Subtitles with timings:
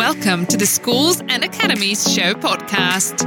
[0.00, 3.18] welcome to the Schools and Academies Show podcast.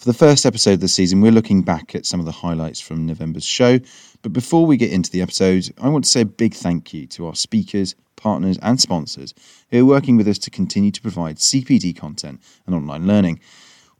[0.00, 2.80] For the first episode of the season, we're looking back at some of the highlights
[2.80, 3.78] from November's show.
[4.22, 7.06] But before we get into the episode, I want to say a big thank you
[7.08, 9.34] to our speakers, partners, and sponsors
[9.68, 13.40] who are working with us to continue to provide CPD content and online learning.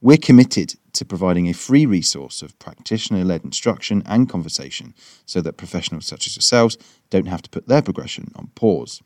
[0.00, 4.94] We're committed to providing a free resource of practitioner led instruction and conversation
[5.26, 6.78] so that professionals such as yourselves
[7.10, 9.02] don't have to put their progression on pause.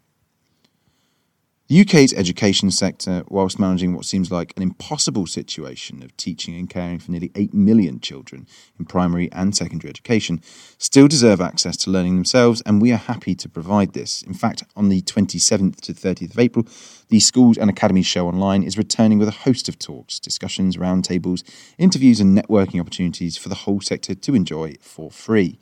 [1.67, 6.69] The UK's education sector, whilst managing what seems like an impossible situation of teaching and
[6.69, 8.47] caring for nearly 8 million children
[8.79, 10.43] in primary and secondary education,
[10.77, 14.21] still deserve access to learning themselves, and we are happy to provide this.
[14.21, 16.67] In fact, on the 27th to 30th of April,
[17.09, 21.43] the Schools and Academies show online is returning with a host of talks, discussions, roundtables,
[21.79, 25.59] interviews, and networking opportunities for the whole sector to enjoy for free.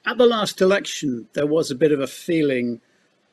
[0.04, 2.81] At the last election, there was a bit of a feeling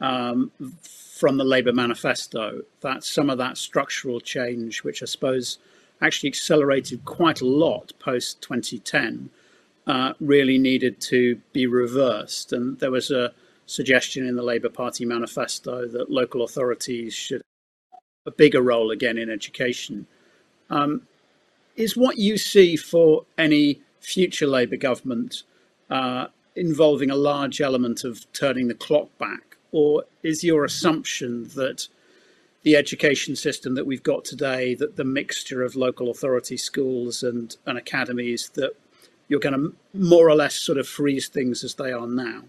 [0.01, 5.59] um, from the Labour manifesto that some of that structural change, which I suppose
[6.01, 9.29] actually accelerated quite a lot post 2010,
[9.87, 12.53] uh, really needed to be reversed.
[12.53, 13.33] And there was a
[13.65, 17.41] suggestion in the Labour Party manifesto that local authorities should
[17.91, 20.07] have a bigger role again in education.
[20.69, 21.03] Um,
[21.75, 25.43] is what you see for any future Labour government
[25.89, 29.57] uh, involving a large element of turning the clock back?
[29.71, 31.87] Or is your assumption that
[32.61, 37.57] the education system that we've got today, that the mixture of local authority schools and,
[37.65, 38.73] and academies, that
[39.33, 42.43] you're going to more or less sort of freeze things as they are now?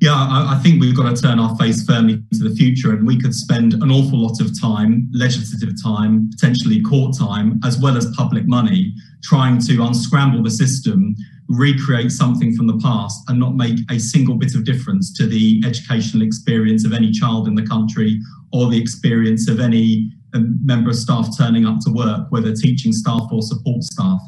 [0.00, 3.04] Yeah, I, I, think we've got to turn our face firmly to the future, and
[3.04, 7.96] we could spend an awful lot of time, legislative time, potentially court time, as well
[7.96, 8.94] as public money,
[9.24, 11.16] trying to unscramble the system,
[11.48, 15.60] recreate something from the past, and not make a single bit of difference to the
[15.66, 18.20] educational experience of any child in the country
[18.52, 22.92] or the experience of any a member of staff turning up to work, whether teaching
[22.92, 24.20] staff or support staff.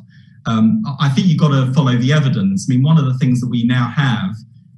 [0.46, 2.66] Um, I think you've got to follow the evidence.
[2.68, 4.34] I mean, one of the things that we now have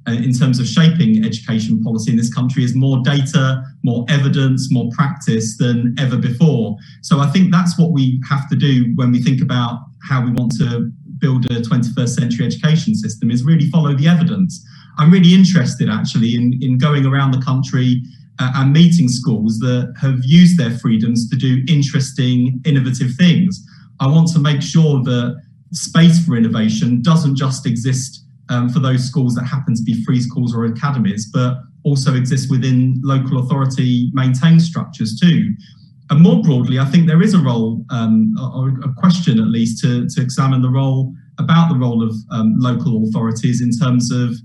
[0.07, 4.69] uh, in terms of shaping education policy in this country is more data, more evidence,
[4.71, 6.75] more practice than ever before.
[7.01, 10.31] So I think that's what we have to do when we think about how we
[10.31, 14.65] want to build a 21st century education system is really follow the evidence.
[14.97, 18.03] I'm really interested actually in, in going around the country
[18.39, 23.63] uh, and meeting schools that have used their freedoms to do interesting, innovative things.
[23.99, 25.41] I want to make sure that
[25.71, 30.19] space for innovation doesn't just exist um, for those schools that happen to be free
[30.19, 35.53] schools or academies, but also exists within local authority maintained structures too.
[36.09, 39.81] And more broadly, I think there is a role, um, or a question at least,
[39.83, 44.35] to, to examine the role about the role of um, local authorities in terms of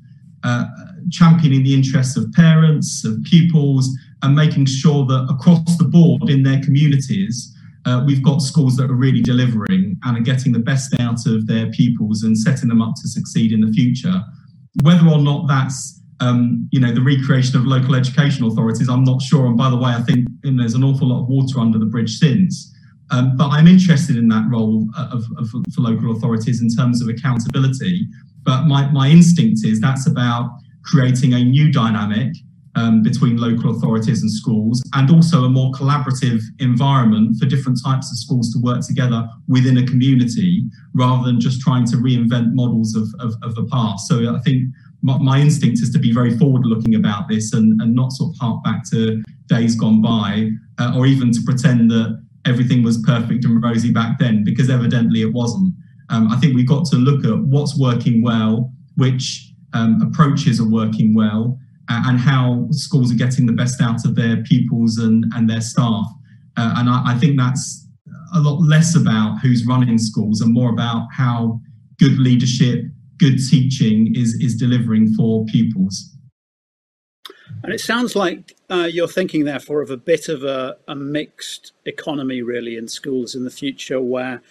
[0.44, 0.64] uh,
[1.11, 3.91] championing the interests of parents, of pupils,
[4.23, 7.55] and making sure that across the board in their communities,
[7.87, 11.47] uh, we've got schools that are really delivering and are getting the best out of
[11.47, 14.23] their pupils and setting them up to succeed in the future.
[14.83, 19.23] Whether or not that's um, you know the recreation of local education authorities, I'm not
[19.23, 19.47] sure.
[19.47, 22.19] And by the way, I think there's an awful lot of water under the bridge
[22.19, 22.75] since.
[23.11, 27.09] Um, but I'm interested in that role of, of, for local authorities in terms of
[27.09, 28.06] accountability.
[28.43, 30.50] But my, my instinct is that's about
[30.90, 32.35] creating a new dynamic
[32.75, 38.11] um, between local authorities and schools, and also a more collaborative environment for different types
[38.11, 40.62] of schools to work together within a community
[40.94, 44.06] rather than just trying to reinvent models of, of, of the past.
[44.06, 44.62] So I think
[45.02, 48.35] my, my, instinct is to be very forward looking about this and, and not sort
[48.35, 52.99] of hark back to days gone by uh, or even to pretend that everything was
[52.99, 55.73] perfect and rosy back then because evidently it wasn't.
[56.11, 60.69] Um, I think we've got to look at what's working well, which um, approaches are
[60.69, 65.49] working well, and how schools are getting the best out of their pupils and, and
[65.49, 66.06] their staff.
[66.56, 67.87] Uh, and I, I, think that's
[68.35, 71.61] a lot less about who's running schools and more about how
[71.99, 72.85] good leadership,
[73.19, 76.14] good teaching is, is delivering for pupils.
[77.62, 81.73] And it sounds like uh, you're thinking, therefore, of a bit of a, a mixed
[81.87, 84.43] economy, really, in schools in the future, where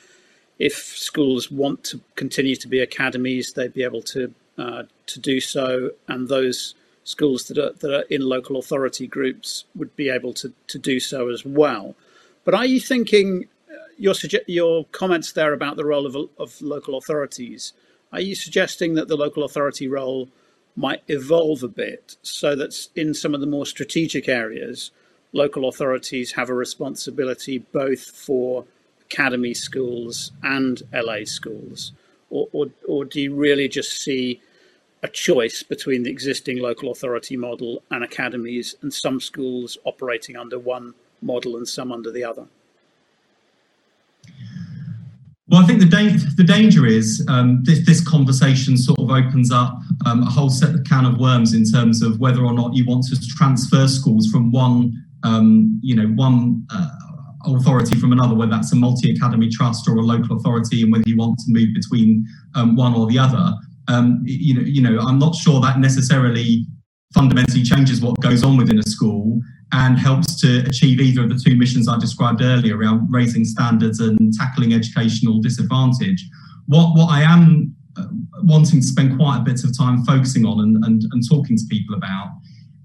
[0.59, 5.39] if schools want to continue to be academies, they'd be able to uh, to do
[5.39, 10.33] so, and those schools that are that are in local authority groups would be able
[10.33, 11.95] to to do so as well.
[12.43, 14.13] But are you thinking uh, your
[14.47, 17.73] your comments there about the role of of local authorities?
[18.11, 20.29] Are you suggesting that the local authority role
[20.75, 24.91] might evolve a bit so that in some of the more strategic areas,
[25.33, 28.63] local authorities have a responsibility both for
[29.01, 31.91] academy schools and LA schools?
[32.29, 34.41] Or, or, or do you really just see
[35.03, 40.57] a choice between the existing local authority model and academies, and some schools operating under
[40.57, 42.47] one model and some under the other?
[45.49, 49.49] Well, I think the, da- the danger is um, this, this, conversation sort of opens
[49.49, 52.73] up um, a whole set of can of worms in terms of whether or not
[52.73, 54.91] you want to transfer schools from one,
[55.23, 56.89] um, you know, one uh,
[57.45, 61.15] authority from another, whether that's a multi-academy trust or a local authority, and whether you
[61.15, 63.53] want to move between um, one or the other
[63.87, 66.65] um, you know, you know, I'm not sure that necessarily
[67.13, 69.39] fundamentally changes what goes on within a school
[69.73, 73.99] and helps to achieve either of the two missions I described earlier around raising standards
[73.99, 76.25] and tackling educational disadvantage.
[76.67, 78.07] What what I am uh,
[78.43, 81.63] wanting to spend quite a bit of time focusing on and, and, and talking to
[81.69, 82.29] people about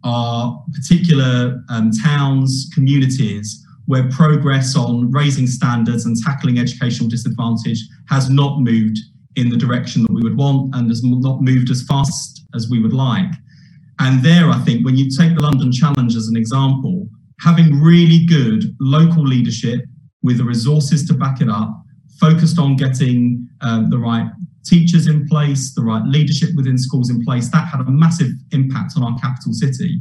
[0.04, 8.30] are particular um, towns, communities where progress on raising standards and tackling educational disadvantage has
[8.30, 8.98] not moved
[9.36, 12.80] in the direction that we would want and has not moved as fast as we
[12.80, 13.30] would like.
[13.98, 17.08] And there, I think, when you take the London Challenge as an example,
[17.40, 19.80] having really good local leadership
[20.22, 21.70] with the resources to back it up,
[22.20, 24.30] focused on getting um, the right
[24.64, 28.92] teachers in place, the right leadership within schools in place, that had a massive impact
[28.96, 30.00] on our capital city.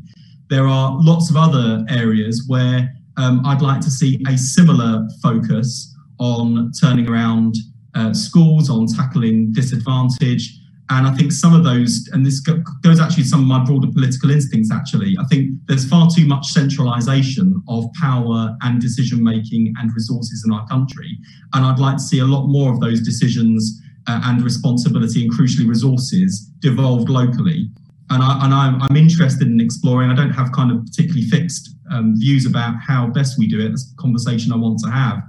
[0.50, 5.96] There are lots of other areas where um, I'd like to see a similar focus
[6.20, 7.56] on turning around
[7.96, 10.58] uh, schools on tackling disadvantage.
[10.90, 14.30] And I think some of those, and this goes actually some of my broader political
[14.30, 19.94] instincts actually, I think there's far too much centralisation of power and decision making and
[19.94, 21.18] resources in our country.
[21.54, 25.32] And I'd like to see a lot more of those decisions uh, and responsibility and
[25.32, 27.70] crucially resources devolved locally.
[28.10, 32.46] And, I, I'm interested in exploring, I don't have kind of particularly fixed um, views
[32.46, 33.70] about how best we do it.
[33.70, 35.24] That's a conversation I want to have.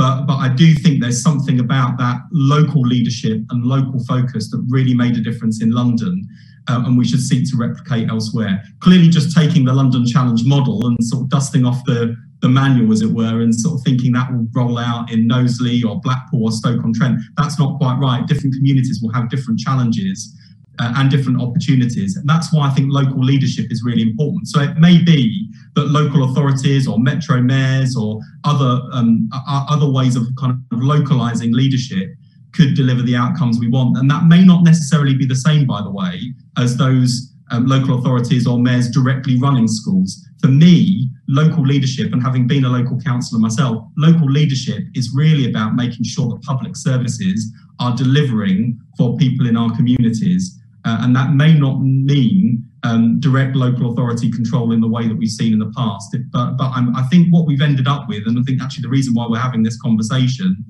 [0.00, 4.66] But, but I do think there's something about that local leadership and local focus that
[4.70, 6.26] really made a difference in London.
[6.68, 8.62] Uh, and we should seek to replicate elsewhere.
[8.78, 12.90] Clearly, just taking the London Challenge model and sort of dusting off the, the manual,
[12.92, 16.44] as it were, and sort of thinking that will roll out in Knowsley or Blackpool
[16.44, 18.26] or Stoke on Trent, that's not quite right.
[18.26, 20.34] Different communities will have different challenges
[20.80, 22.16] uh, and different opportunities.
[22.16, 24.48] And that's why I think local leadership is really important.
[24.48, 30.16] So it may be that local authorities or metro mayors or other um, other ways
[30.16, 32.08] of kind of localizing leadership
[32.52, 33.96] could deliver the outcomes we want.
[33.98, 37.98] And that may not necessarily be the same, by the way, as those um, local
[37.98, 40.26] authorities or mayors directly running schools.
[40.40, 45.50] For me, local leadership, and having been a local councillor myself, local leadership is really
[45.50, 51.14] about making sure that public services are delivering for people in our communities uh, and
[51.14, 55.52] that may not mean um, direct local authority control in the way that we've seen
[55.52, 56.16] in the past.
[56.32, 58.88] But, but I'm, I think what we've ended up with, and I think actually the
[58.88, 60.64] reason why we're having this conversation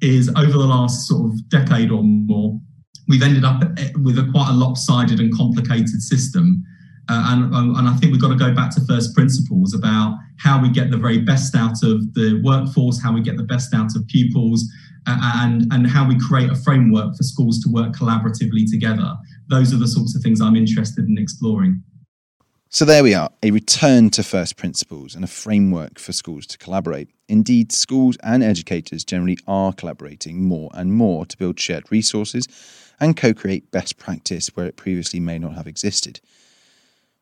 [0.00, 2.60] is over the last sort of decade or more,
[3.08, 6.62] we've ended up eh, with a quite a lopsided and complicated system.
[7.08, 10.62] Uh, and, and I think we've got to go back to first principles about how
[10.62, 13.96] we get the very best out of the workforce, how we get the best out
[13.96, 14.64] of pupils,
[15.06, 19.12] uh, and, and how we create a framework for schools to work collaboratively together.
[19.48, 21.82] Those are the sorts of things I'm interested in exploring.
[22.74, 26.58] So there we are, a return to first principles and a framework for schools to
[26.58, 27.10] collaborate.
[27.28, 32.48] Indeed, schools and educators generally are collaborating more and more to build shared resources
[32.98, 36.20] and co create best practice where it previously may not have existed.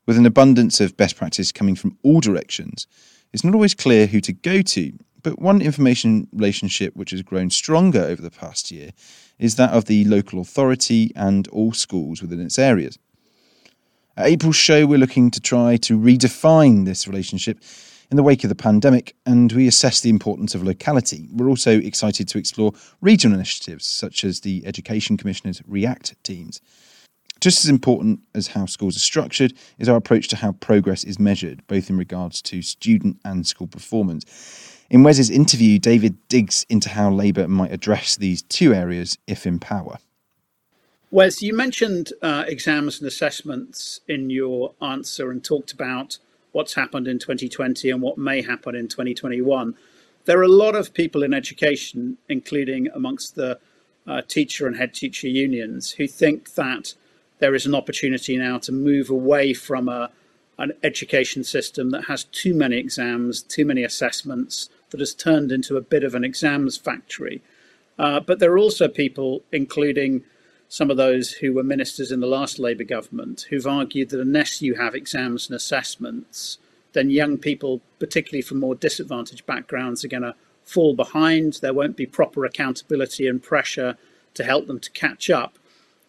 [0.06, 2.86] With an abundance of best practice coming from all directions,
[3.32, 7.50] it's not always clear who to go to, but one information relationship which has grown
[7.50, 8.90] stronger over the past year
[9.38, 12.98] is that of the local authority and all schools within its areas.
[14.16, 17.62] At April's show, we're looking to try to redefine this relationship
[18.10, 21.28] in the wake of the pandemic, and we assess the importance of locality.
[21.32, 26.60] We're also excited to explore regional initiatives such as the Education Commissioner's REACT teams.
[27.40, 31.18] Just as important as how schools are structured is our approach to how progress is
[31.18, 34.79] measured, both in regards to student and school performance.
[34.90, 39.60] In Wes's interview, David digs into how Labour might address these two areas if in
[39.60, 39.98] power.
[41.12, 46.18] Wes, you mentioned uh, exams and assessments in your answer and talked about
[46.50, 49.76] what's happened in 2020 and what may happen in 2021.
[50.24, 53.60] There are a lot of people in education, including amongst the
[54.08, 56.94] uh, teacher and head teacher unions, who think that
[57.38, 60.10] there is an opportunity now to move away from a,
[60.58, 65.76] an education system that has too many exams, too many assessments, that has turned into
[65.76, 67.42] a bit of an exams factory.
[67.98, 70.24] Uh, but there are also people, including
[70.68, 74.62] some of those who were ministers in the last Labour government, who've argued that unless
[74.62, 76.58] you have exams and assessments,
[76.92, 81.54] then young people, particularly from more disadvantaged backgrounds, are going to fall behind.
[81.54, 83.96] There won't be proper accountability and pressure
[84.34, 85.58] to help them to catch up.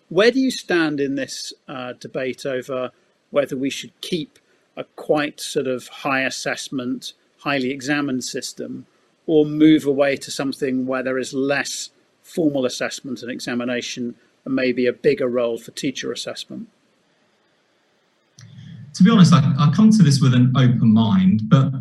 [0.10, 2.92] Where do you stand in this uh, debate over
[3.32, 4.38] whether we should keep
[4.78, 8.86] a quite sort of high assessment, highly examined system,
[9.28, 11.90] or move away to something where there is less
[12.24, 16.68] formal assessment and examination and maybe a bigger role for teacher assessment?
[18.96, 21.72] To be honest, I, I come to this with an open mind, but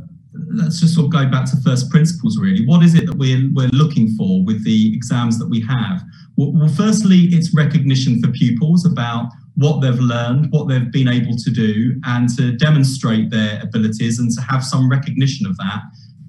[0.52, 2.64] let's just sort of go back to first principles really.
[2.66, 6.02] What is it that we're, we're looking for with the exams that we have?
[6.36, 11.50] Well, firstly, it's recognition for pupils about what they've learned, what they've been able to
[11.50, 15.82] do, and to demonstrate their abilities and to have some recognition of that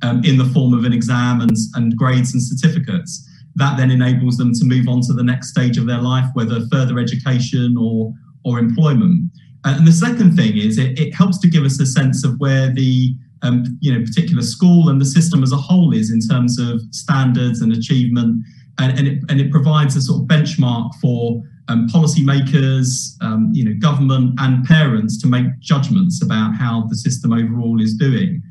[0.04, 3.26] um, in the form of an exam and, and grades and certificates.
[3.56, 6.60] That then enables them to move on to the next stage of their life, whether
[6.70, 9.32] further education or, or employment.
[9.64, 12.74] And the second thing is it, it helps to give us a sense of where
[12.74, 16.60] the um, you know particular school and the system as a whole is in terms
[16.60, 18.44] of standards and achievement
[18.78, 21.42] and, and, it, and it provides a sort of benchmark for
[21.72, 27.32] um, policymakers, um, you know, government and parents to make judgments about how the system
[27.32, 28.42] overall is doing.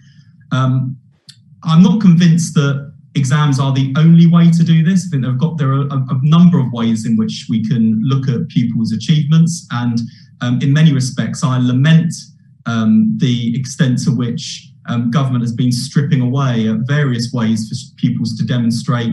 [0.52, 0.96] Um,
[1.64, 5.06] I'm not convinced that exams are the only way to do this.
[5.06, 8.00] I think they've got there are a, a number of ways in which we can
[8.02, 10.00] look at pupils' achievements, and
[10.40, 12.14] um, in many respects, I lament
[12.64, 18.00] um, the extent to which um, government has been stripping away at various ways for
[18.00, 19.12] pupils to demonstrate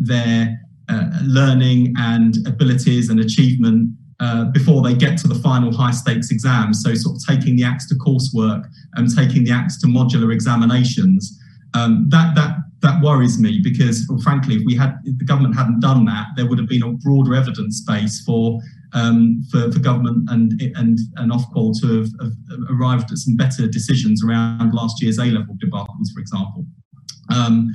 [0.00, 0.58] their
[0.92, 6.30] uh, learning and abilities and achievement uh, before they get to the final high stakes
[6.30, 6.82] exams.
[6.82, 11.38] So, sort of taking the axe to coursework and taking the axe to modular examinations.
[11.74, 15.56] Um, that that that worries me because, well, frankly, if we had if the government
[15.56, 18.60] hadn't done that, there would have been a broader evidence base for
[18.92, 22.32] um, for, for government and and and Ofqual to have, have,
[22.70, 26.66] arrived at some better decisions around last year's A level debacles, for example.
[27.34, 27.74] Um,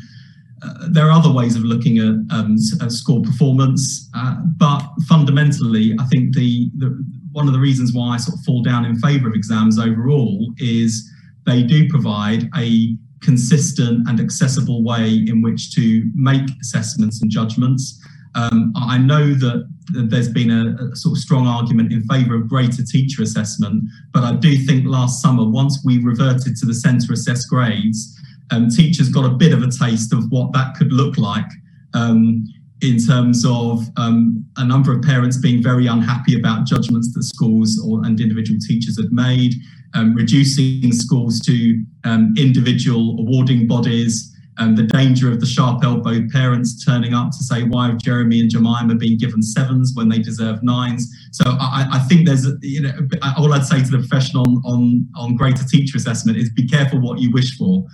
[0.67, 5.95] uh, there are other ways of looking at, um, at score performance, uh, but fundamentally,
[6.00, 9.00] I think the, the, one of the reasons why I sort of fall down in
[9.00, 11.09] favour of exams overall is
[11.45, 18.03] they do provide a consistent and accessible way in which to make assessments and judgments.
[18.36, 22.47] Um, I know that there's been a, a, sort of strong argument in favour of
[22.47, 23.83] greater teacher assessment,
[24.13, 28.16] but I do think last summer, once we reverted to the centre assessed grades,
[28.51, 31.45] um, teachers got a bit of a taste of what that could look like
[31.93, 32.45] um,
[32.81, 37.81] in terms of um, a number of parents being very unhappy about judgments that schools
[37.85, 39.53] or, and individual teachers had made,
[39.95, 44.33] um, reducing schools to um, individual awarding bodies.
[44.59, 48.39] Um, the danger of the sharp elbowed parents turning up to say, why have Jeremy
[48.39, 51.07] and Jemima been given sevens when they deserve nines?
[51.31, 52.91] So I, I think there's, you know,
[53.37, 56.99] all I'd say to the profession on, on, on greater teacher assessment is be careful
[56.99, 57.85] what you wish for.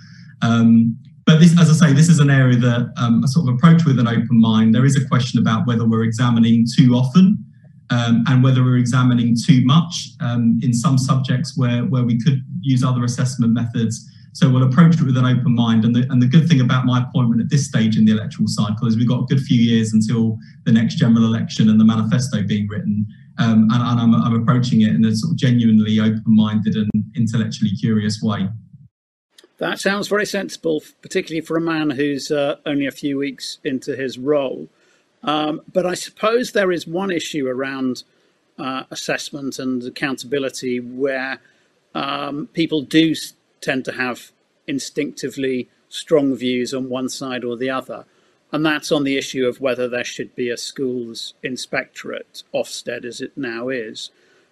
[0.42, 3.54] Um, but this, as I say, this is an area that um, I sort of
[3.54, 4.74] approach with an open mind.
[4.74, 7.42] There is a question about whether we're examining too often
[7.90, 12.42] um, and whether we're examining too much um, in some subjects where, where we could
[12.60, 14.10] use other assessment methods.
[14.34, 15.84] So we'll approach it with an open mind.
[15.84, 18.48] And the, and the good thing about my appointment at this stage in the electoral
[18.48, 21.84] cycle is we've got a good few years until the next general election and the
[21.84, 23.06] manifesto being written.
[23.38, 27.70] Um, and, and I'm, I'm approaching it in a sort of genuinely open-minded and intellectually
[27.80, 28.48] curious way.
[29.58, 33.94] That sounds very sensible, particularly for a man who's uh, only a few weeks into
[33.94, 34.68] his role.
[35.22, 38.02] Um, but I suppose there is one issue around
[38.58, 41.38] uh, assessment and accountability where
[41.94, 43.14] um, people do
[43.60, 44.32] tend to have
[44.66, 48.04] instinctively strong views on one side or the other.
[48.52, 53.20] And that's on the issue of whether there should be a schools inspectorate, Ofsted as
[53.20, 54.10] it now is.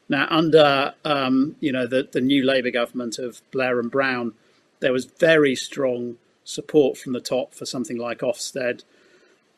[0.08, 4.34] Now, under um, you know the, the new Labour government of Blair and Brown,
[4.82, 8.84] there was very strong support from the top for something like Ofsted.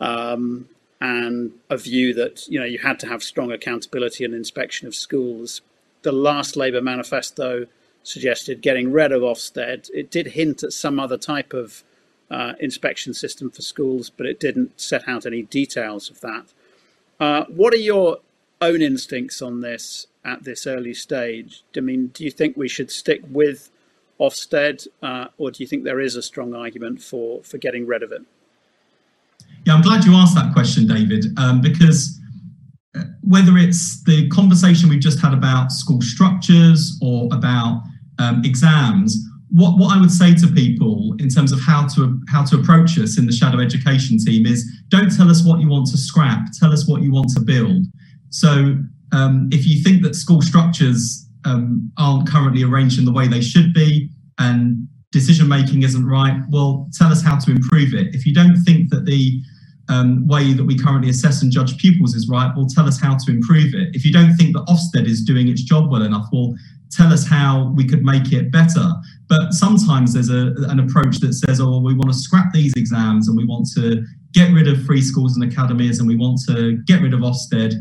[0.01, 0.69] Um,
[1.01, 4.95] and a view that you know you had to have strong accountability and inspection of
[4.95, 5.61] schools.
[6.03, 7.67] The last Labour manifesto
[8.03, 9.91] suggested getting rid of Ofsted.
[9.93, 11.83] It did hint at some other type of
[12.31, 16.47] uh, inspection system for schools, but it didn't set out any details of that.
[17.21, 18.19] Uh, what are your
[18.61, 21.65] own instincts on this at this early stage?
[21.77, 23.71] I mean, do you think we should stick with
[24.21, 28.03] Ofsted, uh, or do you think there is a strong argument for for getting rid
[28.03, 28.23] of it?
[29.67, 32.21] Yeah, I'm glad you asked that question, David, um, because
[32.97, 37.83] uh, whether it's the conversation we've just had about school structures or about
[38.19, 39.17] um, exams,
[39.51, 42.99] what, what I would say to people in terms of how to how to approach
[42.99, 46.41] us in the shadow education team is don't tell us what you want to scrap,
[46.59, 47.87] tell us what you want to build.
[48.31, 48.77] So
[49.13, 53.41] um, if you think that school structures um, aren't currently arranged in the way they
[53.41, 58.15] should be and decision making isn't right, well, tell us how to improve it.
[58.15, 59.41] If you don't think that the
[59.89, 63.17] um, way that we currently assess and judge pupils is right, well, tell us how
[63.17, 63.95] to improve it.
[63.95, 66.55] If you don't think that Ofsted is doing its job well enough, well,
[66.91, 68.91] tell us how we could make it better.
[69.29, 72.73] But sometimes there's a, an approach that says, oh, well, we want to scrap these
[72.77, 76.41] exams and we want to get rid of free schools and academies and we want
[76.49, 77.75] to get rid of Ofsted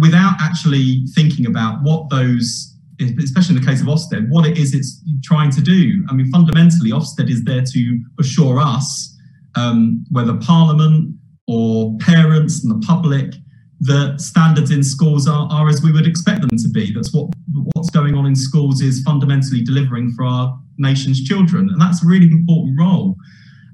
[0.00, 2.67] without actually thinking about what those
[3.00, 6.04] especially in the case of Ofsted, what it is it's trying to do.
[6.08, 9.16] I mean, fundamentally, Ofsted is there to assure us,
[9.54, 11.14] um, whether Parliament,
[11.46, 13.34] or parents and the public
[13.80, 16.92] that standards in schools are, are as we would expect them to be.
[16.92, 17.30] That's what
[17.74, 22.06] what's going on in schools is fundamentally delivering for our nation's children, and that's a
[22.06, 23.16] really important role.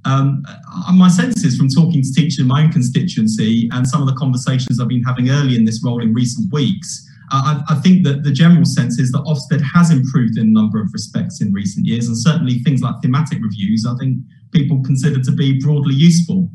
[0.07, 0.45] Um,
[0.93, 4.15] my sense is from talking to teachers in my own constituency and some of the
[4.15, 8.05] conversations I've been having early in this role in recent weeks, uh, I, I, think
[8.05, 11.53] that the general sense is that Ofsted has improved in a number of respects in
[11.53, 14.19] recent years, and certainly things like thematic reviews, I think
[14.53, 16.49] people consider to be broadly useful.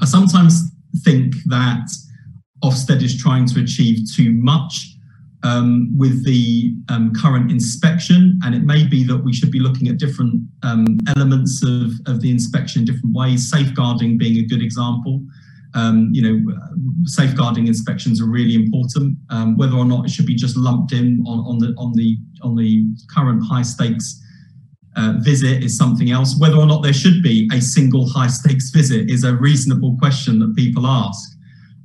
[0.00, 0.60] I sometimes
[1.04, 1.86] think that
[2.64, 4.96] Ofsted is trying to achieve too much
[5.42, 9.88] um, with the um, current inspection, and it may be that we should be looking
[9.88, 14.62] at different um, elements of, of the inspection in different ways, safeguarding being a good
[14.62, 15.22] example.
[15.74, 16.56] Um, you know,
[17.04, 19.16] safeguarding inspections are really important.
[19.30, 22.16] Um, whether or not it should be just lumped in on, on the on the
[22.42, 24.22] on the current high stakes
[24.96, 26.38] uh, visit is something else.
[26.38, 30.38] Whether or not there should be a single high stakes visit is a reasonable question
[30.40, 31.35] that people ask.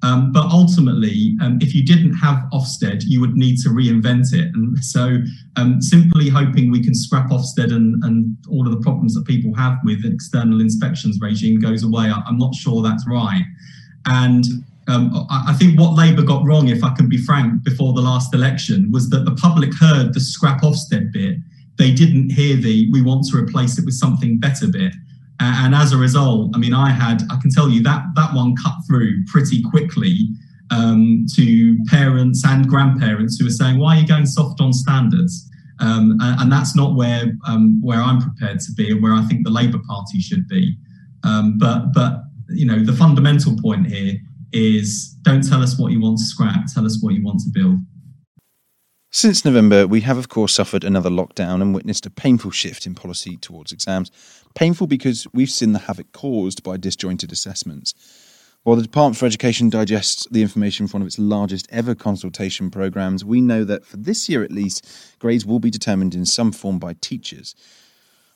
[0.03, 4.49] Um, but ultimately, um, if you didn't have Ofsted, you would need to reinvent it.
[4.55, 5.19] And so,
[5.57, 9.53] um, simply hoping we can scrap Ofsted and, and all of the problems that people
[9.55, 13.43] have with an external inspections regime goes away, I, am not sure that's right.
[14.07, 14.43] And
[14.87, 18.33] um, I think what Labour got wrong, if I can be frank, before the last
[18.33, 21.37] election was that the public heard the scrap Ofsted bit
[21.81, 24.93] they didn't hear the we want to replace it with something better bit.
[25.41, 28.55] And as a result, I mean, I had, I can tell you that that one
[28.63, 30.29] cut through pretty quickly
[30.69, 35.49] um, to parents and grandparents who were saying, why are you going soft on standards?
[35.79, 39.23] Um, and, and, that's not where um, where I'm prepared to be and where I
[39.23, 40.77] think the Labour Party should be.
[41.23, 44.13] Um, but but you know the fundamental point here
[44.53, 47.49] is don't tell us what you want to scrap, tell us what you want to
[47.51, 47.79] build.
[49.13, 52.95] Since November, we have, of course, suffered another lockdown and witnessed a painful shift in
[52.95, 54.09] policy towards exams.
[54.53, 57.93] Painful because we've seen the havoc caused by disjointed assessments.
[58.63, 62.69] While the Department for Education digests the information from one of its largest ever consultation
[62.69, 64.85] programmes, we know that for this year at least,
[65.17, 67.55] grades will be determined in some form by teachers.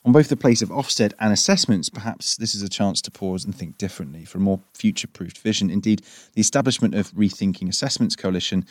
[0.04, 3.43] On both the place of Ofsted and assessments, perhaps this is a chance to pause
[3.43, 5.69] and think differently for a more future proofed vision.
[5.69, 8.65] Indeed, the establishment of Rethinking Assessments Coalition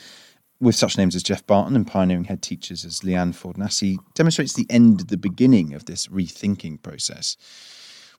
[0.60, 4.66] with such names as Geoff Barton and pioneering head teachers as Leanne Ford-Nassy demonstrates the
[4.70, 7.36] end, of the beginning of this rethinking process.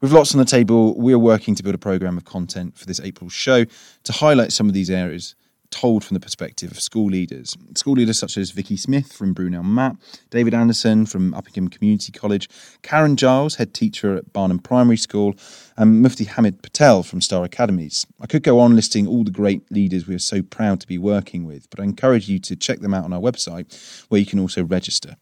[0.01, 2.85] With lots on the table, we are working to build a programme of content for
[2.85, 3.65] this April show
[4.03, 5.35] to highlight some of these areas
[5.75, 7.57] told from the perspective of school leaders.
[7.75, 9.97] School leaders such as Vicky Smith from Brunel Map,
[10.29, 12.47] David Anderson from Uppingham Community College,
[12.81, 15.35] Karen Giles, head teacher at Barnham Primary School,
[15.75, 18.05] and Mufti Hamid Patel from Star Academies.
[18.21, 20.97] I could go on listing all the great leaders we are so proud to be
[20.97, 24.25] working with, but I encourage you to check them out on our website where you
[24.25, 25.17] can also register.